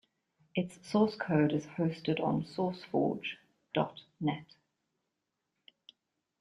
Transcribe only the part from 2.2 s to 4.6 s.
SourceForge dot net.